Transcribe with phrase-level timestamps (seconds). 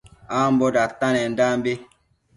[0.39, 1.73] Ambo datanendanbi